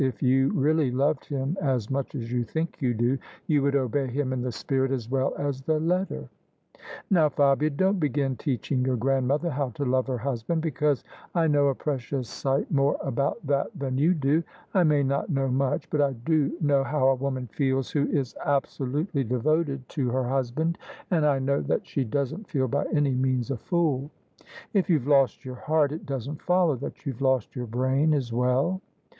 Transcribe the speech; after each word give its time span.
"If 0.01 0.23
you 0.23 0.49
really 0.53 0.89
loved 0.89 1.25
him 1.25 1.55
as 1.61 1.91
much 1.91 2.15
as 2.15 2.31
you 2.31 2.43
think 2.43 2.81
you 2.81 2.95
do, 2.95 3.19
you 3.45 3.61
would 3.61 3.75
obey 3.75 4.07
him 4.07 4.33
in 4.33 4.41
the 4.41 4.51
spirit 4.51 4.89
as 4.89 5.07
well 5.11 5.35
as 5.37 5.61
the 5.61 5.79
letter."" 5.79 6.27
Now, 7.11 7.29
Fabia, 7.29 7.69
don't 7.69 7.99
begin 7.99 8.35
teaching 8.35 8.83
your 8.83 8.95
grandmother 8.97 9.51
how 9.51 9.69
to 9.75 9.85
love 9.85 10.07
her 10.07 10.17
husband, 10.17 10.63
because 10.63 11.03
I 11.35 11.45
know 11.45 11.67
a 11.67 11.75
precious 11.75 12.27
sight 12.27 12.71
more 12.71 12.97
about 13.01 13.45
that 13.45 13.67
than 13.77 13.99
you 13.99 14.15
do 14.15 14.37
1 14.71 14.81
I 14.81 14.83
may 14.85 15.03
not 15.03 15.29
know 15.29 15.49
much; 15.49 15.87
but 15.91 16.01
I 16.01 16.13
do 16.13 16.57
know 16.59 16.83
how 16.83 17.09
a 17.09 17.13
woman 17.15 17.45
feels 17.45 17.91
who 17.91 18.07
is 18.07 18.33
absolutely 18.43 19.23
devoted 19.23 19.87
to 19.89 20.05
[^45] 20.05 20.05
THE 20.07 20.07
SUBJECTION 20.07 20.13
her 20.13 20.29
husband, 20.29 20.77
and 21.11 21.27
I 21.27 21.37
know 21.37 21.61
that 21.61 21.85
she 21.85 22.05
doesn't 22.05 22.49
feel 22.49 22.67
by 22.67 22.85
any 22.91 23.13
means 23.13 23.51
a 23.51 23.55
fooL 23.57 24.09
If 24.73 24.89
youVe 24.89 25.05
lost 25.05 25.45
your 25.45 25.53
heart, 25.57 25.91
it 25.91 26.07
doesn't 26.07 26.41
follow 26.41 26.75
that 26.77 27.05
you've 27.05 27.21
lost 27.21 27.55
your 27.55 27.67
brain 27.67 28.15
as 28.15 28.33
well." 28.33 28.81